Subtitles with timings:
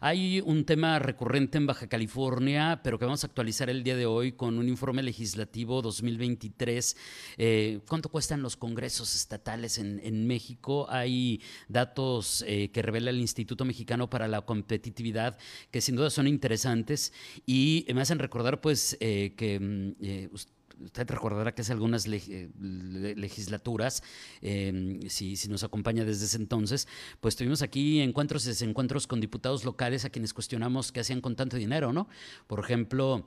[0.00, 4.06] Hay un tema recurrente en Baja California, pero que vamos a actualizar el día de
[4.06, 6.96] hoy con un informe legislativo 2023.
[7.36, 10.86] Eh, ¿Cuánto cuestan los congresos estatales en, México?
[10.88, 15.36] Hay datos eh, que revela el Instituto Mexicano para la Competitividad
[15.70, 17.12] que sin duda son interesantes
[17.44, 20.36] y me hacen recordar pues eh, que mm,
[20.80, 24.02] usted recordará que hace algunas eh, legislaturas,
[24.40, 26.88] em, si, nos acompaña desde ese entonces,
[27.20, 31.36] pues tuvimos aquí encuentros y desencuentros con diputados locales a quienes cuestionamos qué hacían con
[31.36, 32.08] tanto dinero, ¿no?
[32.46, 33.26] Por ejemplo,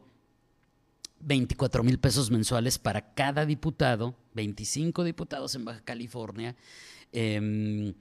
[1.20, 6.56] 24 mil pesos mensuales para cada diputado, 25 diputados en Baja California.
[7.12, 7.94] Em,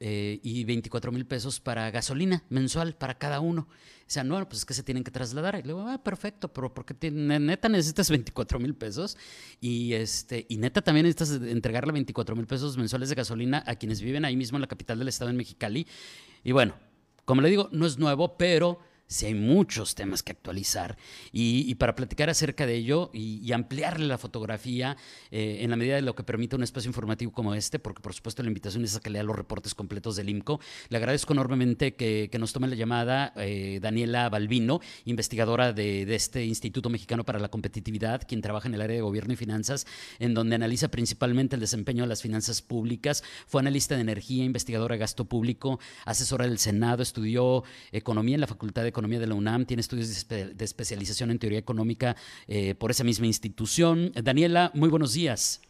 [0.00, 3.68] eh, y 24 mil pesos para gasolina mensual para cada uno.
[3.70, 5.58] O sea, no, pues es que se tienen que trasladar.
[5.58, 9.16] Y le ah, perfecto, pero porque neta necesitas 24 mil pesos
[9.60, 14.02] y, este, y neta también necesitas entregarle 24 mil pesos mensuales de gasolina a quienes
[14.02, 15.86] viven ahí mismo en la capital del estado en Mexicali.
[16.44, 16.74] Y bueno,
[17.24, 18.80] como le digo, no es nuevo, pero
[19.12, 20.96] si hay muchos temas que actualizar.
[21.32, 24.96] Y, para platicar acerca de ello y, ampliarle la fotografía
[25.30, 28.14] eh, en la medida de lo que permite un espacio informativo como este, porque por
[28.14, 31.94] supuesto la invitación es a que lea los reportes completos del IMCO, le agradezco enormemente
[31.94, 37.38] que, nos tome la llamada eh, Daniela Balbino, investigadora de, de, este Instituto Mexicano para
[37.38, 39.86] la Competitividad, quien trabaja en el área de gobierno y finanzas,
[40.18, 43.22] en donde analiza principalmente el desempeño de las finanzas públicas.
[43.46, 48.46] Fue analista de energía, investigadora de gasto público, asesora del Senado, estudió economía en la
[48.46, 52.14] Facultad de Economía Economía de la UNAM, tiene estudios de, especialización en teoría económica
[52.46, 54.12] eh, por esa misma institución.
[54.14, 55.60] Daniela, muy buenos días.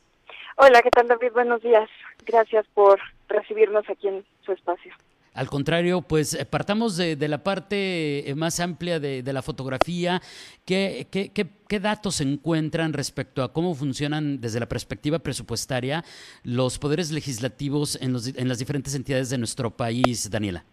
[0.59, 1.33] Hola, ¿qué tal David?
[1.33, 1.89] Buenos días.
[2.27, 4.93] Gracias por recibirnos aquí en su espacio.
[5.33, 10.21] Al contrario, pues eh, partamos de, la parte eh, más amplia de, la fotografía.
[10.67, 16.05] ¿Qué, qué, datos se encuentran respecto a cómo funcionan desde la perspectiva presupuestaria
[16.43, 20.67] los poderes legislativos en, los, en las diferentes entidades de nuestro país, Daniela?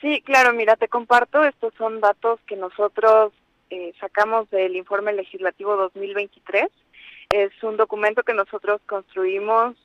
[0.00, 3.32] Sí, claro, mira, te comparto, estos son datos que nosotros
[3.68, 6.68] eh, sacamos del informe legislativo 2023.
[7.30, 9.76] Es un documento que nosotros construimos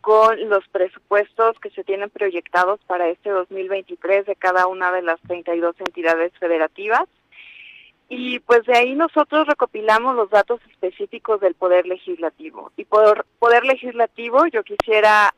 [0.00, 5.20] con los presupuestos que se tienen proyectados para este 2023 de cada una de las
[5.22, 7.04] 32 entidades federativas.
[8.08, 12.70] Y pues de ahí nosotros recopilamos los datos específicos del Poder Legislativo.
[12.76, 15.34] Y por Poder Legislativo yo quisiera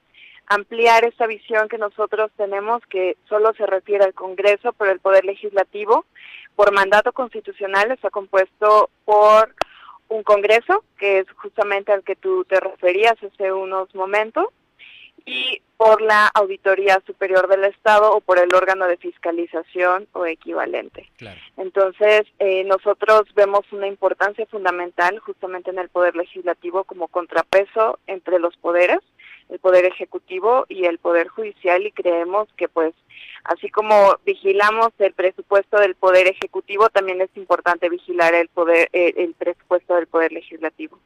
[0.49, 5.25] ampliar esta visión que nosotros tenemos que solo se refiere al Congreso, pero el Poder
[5.25, 6.07] Legislativo,
[6.57, 9.55] por mandato constitucional, está compuesto por
[10.09, 14.47] un Congreso, que es justamente al que tú te referías hace unos momentos,
[15.27, 21.11] y por la Auditoría Superior del Estado o por el órgano de fiscalización o equivalente.
[21.57, 28.39] Entonces, eh, nosotros vemos una importancia fundamental justamente en el Poder Legislativo como contrapeso entre
[28.39, 29.01] los poderes
[29.49, 32.95] el poder ejecutivo y el poder judicial y creemos que pues
[33.45, 39.15] así como vigilamos el presupuesto del poder ejecutivo también es importante vigilar el poder eh,
[39.17, 40.99] el presupuesto del poder legislativo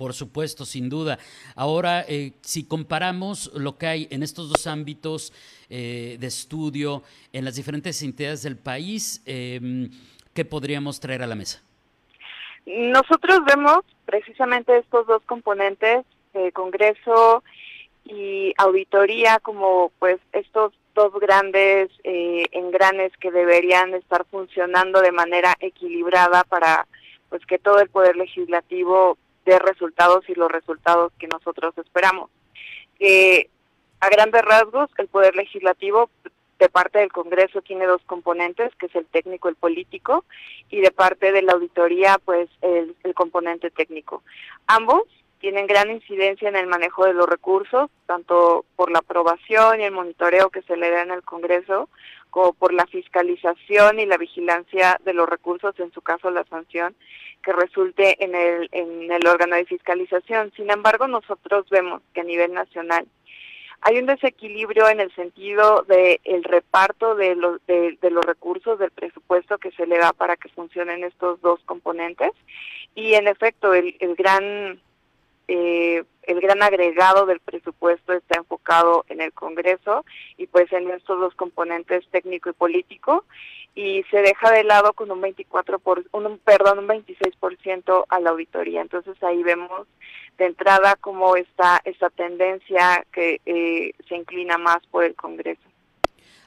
[0.00, 1.18] por supuesto, sin duda.
[1.54, 5.30] Ahora, eh, si comparamos lo que hay en estos dos ámbitos
[5.68, 7.02] eh, de estudio
[7.34, 9.90] en las diferentes entidades del país, em,
[10.32, 11.62] ¿qué podríamos traer a la mesa?
[12.64, 16.06] Nosotros vemos precisamente estos dos componentes
[16.52, 17.42] Congreso
[18.04, 25.54] y auditoría como pues estos dos grandes eh, engranes que deberían estar funcionando de manera
[25.60, 26.86] equilibrada para
[27.28, 32.30] pues que todo el poder legislativo dé resultados y los resultados que nosotros esperamos.
[34.00, 36.10] a grandes rasgos, el poder legislativo
[36.58, 40.24] de parte del Congreso tiene dos componentes, que es el técnico y el político,
[40.68, 44.22] y de parte de la auditoría, pues el componente técnico.
[44.66, 45.04] Ambos
[45.40, 49.92] tienen gran incidencia en el manejo de los recursos, tanto por la aprobación y el
[49.92, 51.88] monitoreo que se le da en el Congreso,
[52.30, 56.94] como por la fiscalización y la vigilancia de los recursos, en su caso la sanción
[57.42, 60.52] que resulte en el, en el órgano de fiscalización.
[60.54, 63.06] Sin embargo, nosotros vemos que a nivel nacional
[63.82, 68.78] hay un desequilibrio en el sentido de el reparto de los, de, de los recursos
[68.78, 72.32] del presupuesto que se le da para que funcionen estos dos componentes
[72.94, 74.80] y en efecto el, el gran
[75.52, 80.04] eh, el gran agregado del presupuesto está enfocado en el Congreso
[80.36, 83.24] y pues en estos dos componentes técnico y político
[83.74, 88.30] y se deja de lado con un 24 por un perdón un 26% a la
[88.30, 88.80] auditoría.
[88.80, 89.88] Entonces ahí vemos
[90.38, 95.62] de entrada cómo está esta tendencia que eh, se inclina más por el Congreso.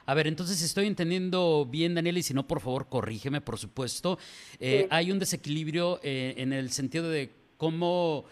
[0.06, 4.18] A ver, entonces estoy entendiendo bien, Daniel, y si no, por favor, corrígeme, por supuesto.
[4.60, 8.24] Eh, hay un desequilibrio eh, en el sentido de cómo,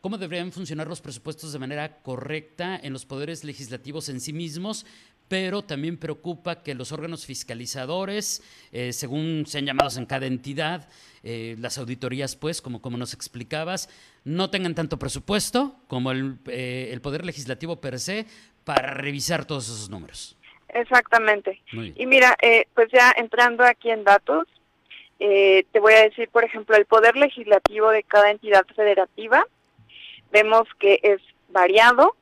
[0.00, 4.86] cómo deberían funcionar los presupuestos de manera correcta en los poderes legislativos en sí mismos,
[5.28, 8.42] pero también preocupa que los órganos fiscalizadores,
[8.72, 10.88] eh, según sean llamados en cada entidad,
[11.22, 13.90] las auditorías, pues, como, como nos explicabas,
[14.24, 18.24] no tengan tanto presupuesto como el, el Poder Legislativo per se
[18.64, 20.38] para revisar todos esos números.
[20.74, 21.62] Exactamente.
[21.72, 24.46] Y mira, eh, pues ya entrando aquí en datos,
[25.18, 29.46] eh, te voy a decir, por ejemplo, el poder legislativo de cada entidad federativa.
[30.30, 32.16] Vemos que es variado.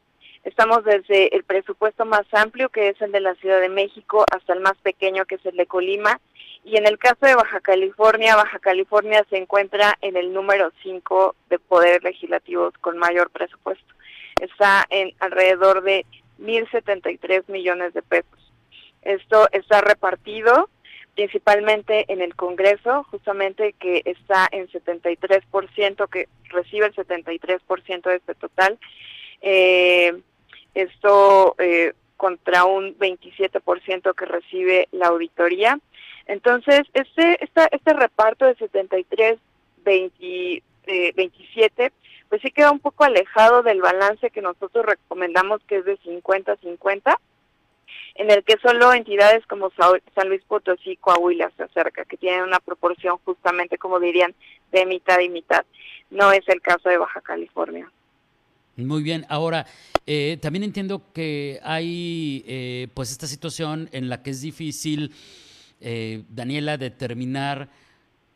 [0.45, 4.55] Estamos desde el presupuesto más amplio, que es el de la Ciudad de México, hasta
[4.55, 6.21] el más pequeño, que es el de Colima.
[6.65, 11.35] Y en el caso de Baja California, Baja California se encuentra en el número 5
[11.51, 13.95] de poderes legislativos con mayor presupuesto.
[14.41, 16.07] Está en alrededor de
[16.41, 18.53] 1.073 millones de pesos.
[19.03, 20.69] Esto está repartido
[21.19, 28.37] principalmente en el Congreso, justamente que está en 73%, que recibe el 73% de este
[28.37, 28.79] total.
[29.43, 30.17] Eh,
[30.75, 35.81] esto eh, contra un 27% que recibe la auditoría.
[36.27, 39.41] Entonces, este, este reparto de 73,
[39.79, 40.63] 20,
[41.17, 41.93] 27
[42.29, 47.17] pues sí queda un poco alejado del balance que nosotros recomendamos que es de 50-50,
[48.19, 52.43] en el que solo entidades como San Luis Potosí y Coahuila se acerca, que tienen
[52.43, 54.35] una proporción justamente, como dirían,
[54.73, 55.65] de mitad y mitad.
[56.11, 57.89] No es el caso de Baja California.
[58.77, 59.67] Muy bien, ahora
[60.05, 65.13] eh, también entiendo que hay eh, pues esta situación en la que es difícil,
[65.81, 67.69] eh, Daniela, determinar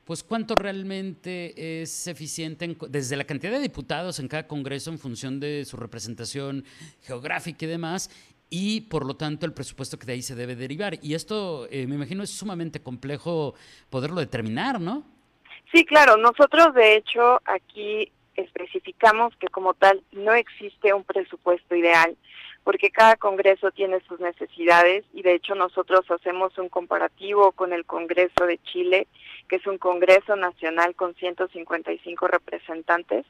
[0.05, 5.41] pues cuánto realmente es eficiente desde la cantidad de diputados en cada Congreso en función
[5.41, 6.65] de su representación
[7.03, 8.11] geográfica y demás,
[8.55, 10.99] y por lo tanto el presupuesto que de ahí se debe derivar.
[11.01, 13.55] Y esto, eh, me imagino, es sumamente complejo
[13.89, 15.05] poderlo determinar, ¿no?
[15.73, 16.19] Sí, claro.
[16.19, 22.15] Nosotros, de hecho, aquí especificamos que como tal no existe un presupuesto ideal
[22.65, 27.85] porque cada Congreso tiene sus necesidades y de hecho nosotros hacemos un comparativo con el
[27.85, 29.09] Congreso de Chile,
[29.49, 33.27] que es un Congreso nacional con 155 representantes.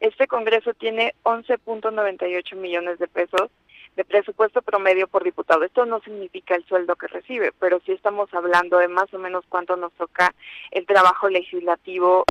[0.00, 3.50] Este Congreso tiene 11.98 millones de pesos
[3.96, 5.64] de presupuesto promedio por diputado.
[5.64, 9.44] Esto no significa el sueldo que recibe, pero sí estamos hablando de más o menos
[9.48, 10.34] cuánto nos toca
[10.70, 12.24] el trabajo legislativo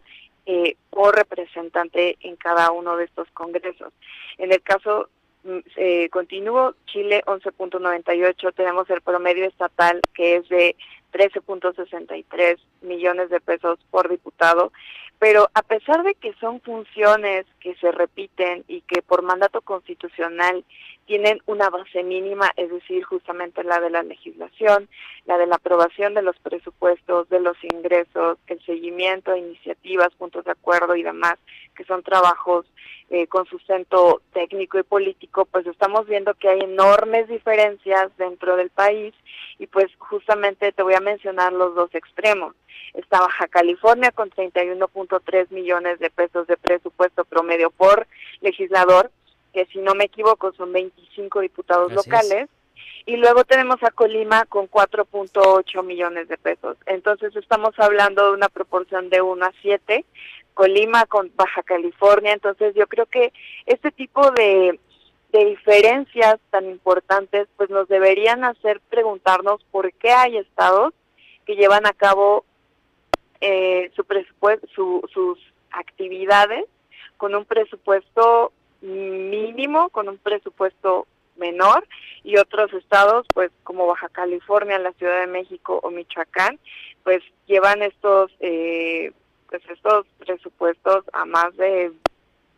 [0.45, 3.93] eh, por representante en cada uno de estos congresos.
[4.37, 5.09] En el caso
[5.43, 10.75] Mm, eh, continuo, Chile 11.98, tenemos el promedio estatal que es de
[11.13, 14.71] 13.63 millones de pesos por diputado,
[15.21, 20.65] pero a pesar de que son funciones que se repiten y que por mandato constitucional
[21.05, 24.89] tienen una base mínima, es decir, justamente la de la legislación,
[25.25, 30.43] la de la aprobación de los presupuestos, de los ingresos, el seguimiento de iniciativas, puntos
[30.43, 31.35] de acuerdo y demás,
[31.75, 32.65] que son trabajos
[33.11, 38.71] eh, con sustento técnico y político, pues estamos viendo que hay enormes diferencias dentro del
[38.71, 39.13] país
[39.59, 42.55] y pues justamente te voy a mencionar los dos extremos.
[42.93, 48.07] Está Baja California con 31.3 millones de pesos de presupuesto promedio por
[48.41, 49.11] legislador,
[49.53, 52.49] que si no me equivoco son 25 diputados locales.
[53.05, 56.77] Y luego tenemos a Colima con 4.8 millones de pesos.
[56.85, 60.05] Entonces estamos hablando de una proporción de 1 a 7,
[60.53, 62.33] Colima con Baja California.
[62.33, 63.33] Entonces yo creo que
[63.65, 64.79] este tipo de,
[65.31, 70.93] de diferencias tan importantes pues nos deberían hacer preguntarnos por qué hay estados
[71.45, 72.45] que llevan a cabo
[73.41, 74.67] eh, su presupuesto,
[75.13, 75.39] sus
[75.71, 76.65] actividades
[77.17, 81.07] con un presupuesto mínimo, con un presupuesto
[81.37, 81.87] menor
[82.23, 86.59] y otros estados, pues como Baja California, la Ciudad de México o Michoacán,
[87.03, 89.11] pues llevan estos eh,
[89.49, 91.91] pues estos presupuestos a más de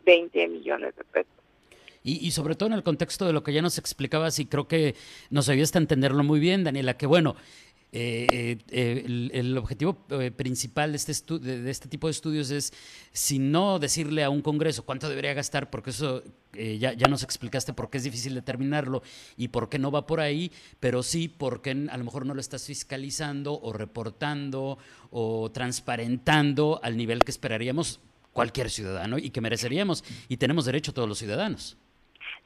[0.04, 1.32] 20 millones de pesos.
[2.04, 4.68] Y, y, sobre todo en el contexto de lo que ya nos explicabas y creo
[4.68, 4.94] que
[5.30, 7.34] nos ayudaste a entenderlo muy bien, Daniela, que bueno,
[7.96, 12.72] eh, eh, el, objetivo eh, principal de este, de este tipo de estudios es,
[13.12, 17.72] si no decirle a un Congreso cuánto debería gastar, porque eso ya, ya, nos explicaste
[17.72, 19.04] por qué es difícil determinarlo
[19.36, 22.40] y por qué no va por ahí, pero sí porque a lo mejor no lo
[22.40, 24.76] estás fiscalizando o reportando
[25.10, 28.00] o transparentando al nivel que esperaríamos
[28.32, 31.76] cualquier ciudadano y que mereceríamos y tenemos derecho todos los ciudadanos.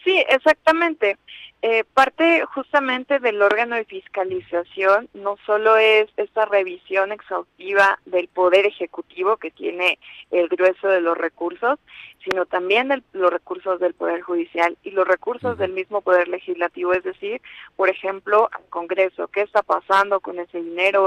[0.04, 1.16] Sí, exactamente.
[1.60, 8.64] Eh, parte justamente del órgano de fiscalización no solo es esta revisión exhaustiva del poder
[8.64, 9.98] ejecutivo que tiene
[10.30, 11.80] el grueso de los recursos,
[12.24, 16.92] sino también de los recursos del poder judicial y los recursos del mismo poder legislativo,
[16.92, 17.42] es decir,
[17.74, 21.06] por ejemplo, al Congreso, qué está pasando con ese dinero,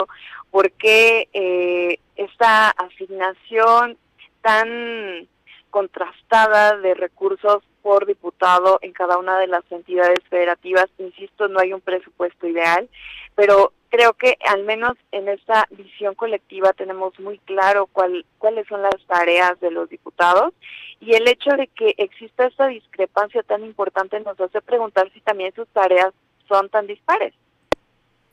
[0.50, 3.98] por qué eh, esta asignación
[4.42, 5.30] tan
[5.72, 10.86] contrastada de recursos por diputado en cada una de las entidades federativas.
[11.00, 12.88] Insisto, no hay un presupuesto ideal,
[13.34, 18.82] pero creo que al menos en esta visión colectiva tenemos muy claro cuál, cuáles son
[18.84, 20.54] las tareas de los diputados
[21.00, 25.54] y el hecho de que exista esta discrepancia tan importante nos hace preguntar si también
[25.56, 26.14] sus tareas
[26.48, 27.34] son tan dispares.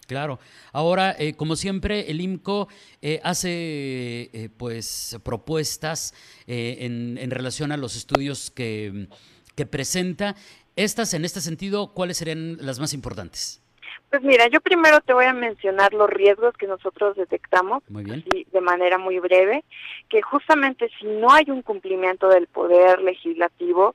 [0.08, 0.38] Claro.
[0.72, 2.68] Ahora, eh, como siempre, el IMCO
[3.02, 6.14] eh, hace eh, pues propuestas
[6.46, 9.06] en, en, relación a los estudios que,
[9.54, 10.34] que presenta.
[10.76, 13.60] Estas, en este sentido, ¿cuáles serían las más importantes?
[14.08, 18.96] Pues mira, yo primero te voy a mencionar los riesgos que nosotros detectamos de manera
[18.96, 19.62] muy breve,
[20.08, 23.94] que justamente si no hay un cumplimiento del poder legislativo,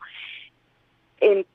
[1.19, 1.47] en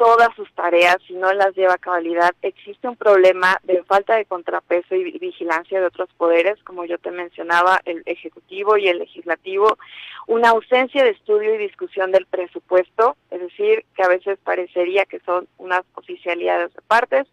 [0.00, 4.24] todas sus tareas, si no las lleva a cabalidad, existe un problema de falta de
[4.24, 9.76] contrapeso y vigilancia de otros poderes, como yo te mencionaba, el ejecutivo y el legislativo,
[10.26, 15.20] una ausencia de estudio y discusión del presupuesto, es decir, que a veces parecería que
[15.20, 17.26] son unas oficialidades de partes,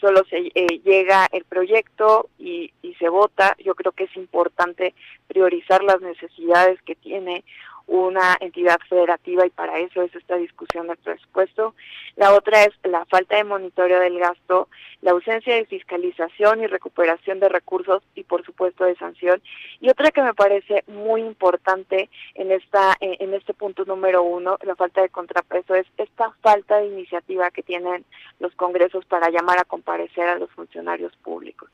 [0.00, 3.54] solo se eh, llega el proyecto y, y se vota.
[3.62, 4.94] Yo creo que es importante
[5.28, 7.44] priorizar las necesidades que tiene
[7.86, 11.74] una entidad federativa y para eso es esta discusión del presupuesto.
[12.16, 14.68] La otra es la falta de monitoreo del gasto,
[15.02, 19.42] la ausencia de fiscalización y recuperación de recursos y por supuesto de sanción.
[19.80, 24.76] Y otra que me parece muy importante en esta en este punto número uno, la
[24.76, 28.04] falta de contrapeso es esta falta de iniciativa que tienen
[28.38, 31.70] los congresos para llamar a comparecer a los funcionarios públicos.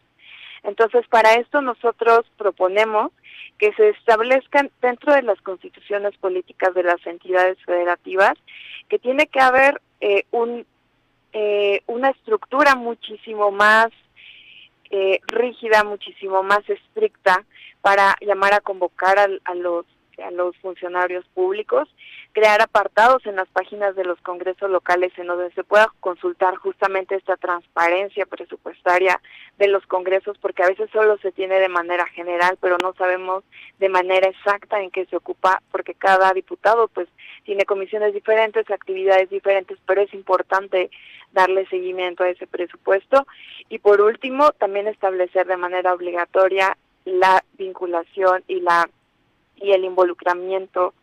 [0.63, 3.13] Entonces, para esto nosotros proponemos
[3.59, 8.35] que se establezcan dentro de las constituciones políticas de las entidades federativas
[8.89, 10.67] que tiene que haber eh, un,
[11.33, 13.89] eh, una estructura muchísimo más
[14.91, 17.45] eh, rígida, muchísimo más estricta
[17.81, 19.87] para llamar a convocar a los
[20.23, 21.89] a los funcionarios públicos,
[22.33, 27.15] crear apartados en las páginas de los congresos locales en donde se pueda consultar justamente
[27.17, 29.21] esta transparencia presupuestaria
[29.59, 33.45] de los congresos, porque a veces solo se tiene de manera general, pero no sabemos
[33.79, 37.09] de manera exacta en qué se ocupa, porque cada diputado pues
[37.45, 40.91] tiene comisiones diferentes, actividades diferentes, pero es importante
[41.33, 43.27] darle seguimiento a ese presupuesto.
[43.69, 48.89] Y por último, también establecer de manera obligatoria la vinculación y la
[49.61, 50.95] y el involucramiento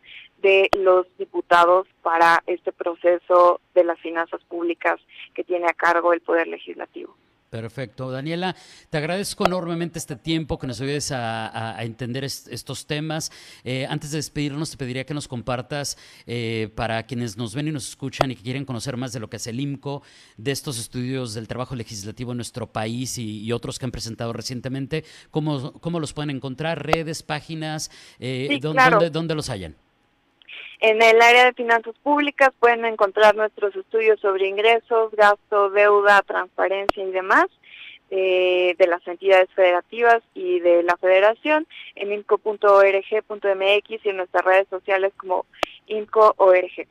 [0.42, 5.00] de los diputados para este proceso de las finanzas públicas
[5.34, 7.16] que tiene a cargo el Poder Legislativo.
[7.50, 8.10] Perfecto.
[8.10, 8.54] Daniela,
[8.90, 13.32] te agradezco enormemente este tiempo que nos ayudes a, entender estos temas.
[13.64, 17.72] Eh, antes de despedirnos, te pediría que nos compartas eh, para quienes nos ven y
[17.72, 20.02] nos escuchan y que quieren conocer más de lo que es el IMCO,
[20.36, 25.04] de estos estudios del trabajo legislativo en nuestro país y, otros que han presentado recientemente,
[25.30, 26.84] ¿cómo, cómo los pueden encontrar?
[26.84, 27.90] ¿Redes, páginas?
[28.18, 29.74] Eh, ¿dónde, los hayan?
[30.80, 37.02] En el área de finanzas públicas pueden encontrar nuestros estudios sobre ingresos, gasto, deuda, transparencia
[37.02, 37.46] y demás
[38.10, 41.66] eh, de las entidades federativas y de la federación
[41.96, 45.46] en inco.org.mx y en nuestras redes sociales como
[45.88, 46.86] INCO.org.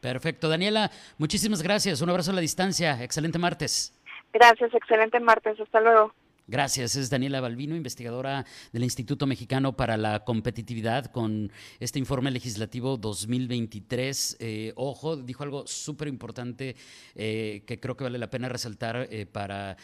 [0.00, 0.48] Perfecto.
[0.48, 2.00] Daniela, muchísimas gracias.
[2.00, 3.02] Un abrazo a la distancia.
[3.02, 3.92] Excelente martes.
[4.32, 5.60] Gracias, excelente martes.
[5.60, 6.12] Hasta luego.
[6.48, 11.50] Gracias, es Daniela Balbino, investigadora del Instituto Mexicano para la Competitividad, con
[11.80, 14.36] este informe legislativo 2023.
[14.38, 16.76] Eh, ojo, dijo algo súper importante
[17.16, 19.76] eh, que creo que vale la pena resaltar eh, para,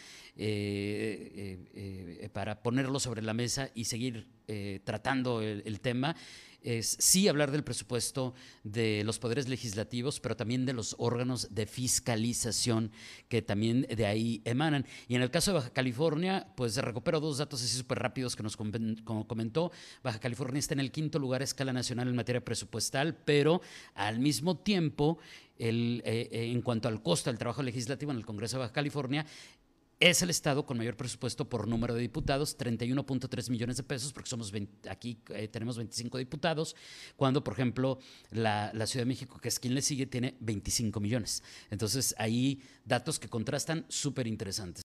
[2.31, 4.25] para ponerlo sobre la mesa y seguir
[4.85, 6.15] tratando el tema
[6.63, 11.65] es sí hablar del presupuesto de los poderes legislativos, pero también de los órganos de
[11.65, 12.91] fiscalización
[13.27, 14.85] que también de ahí emanan.
[15.07, 18.43] Y en el caso de Baja California, pues recupero dos datos así súper rápidos que
[18.43, 19.71] nos comentó.
[20.03, 23.61] Baja California está en el quinto lugar a escala nacional en materia presupuestal, pero
[23.93, 25.19] al mismo tiempo,
[25.57, 29.25] eh, eh, en cuanto al costo del trabajo legislativo en el Congreso de Baja California,
[30.09, 34.29] es el estado con mayor presupuesto por número de diputados, 31.3 millones de pesos, porque
[34.29, 34.51] somos
[34.89, 36.75] aquí eh, tenemos 25 diputados,
[37.15, 37.99] cuando, por ejemplo,
[38.31, 41.41] la, Ciudad de México, que es quien le sigue, tiene 25 millones.
[41.71, 44.83] Entonces, ahí datos que contrastan súper interesantes.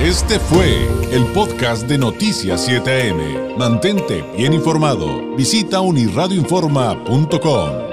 [0.00, 3.56] Este fue el podcast de Noticias 7am.
[3.56, 5.36] Mantente bien informado.
[5.36, 7.89] Visita unirradioinforma.com.